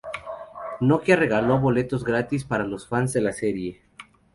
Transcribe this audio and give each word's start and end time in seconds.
Nokia 0.91 1.15
regaló 1.17 1.59
boletos 1.59 2.03
gratis 2.03 2.43
para 2.43 2.65
los 2.65 2.87
fans 2.87 3.13
de 3.13 3.21
la 3.21 3.33
serie. 3.33 3.83